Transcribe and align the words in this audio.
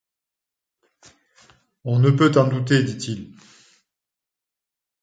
On 1.83 1.99
ne 1.99 2.09
peut 2.09 2.31
en 2.39 2.47
douter, 2.47 2.83
dit-il. 2.83 3.35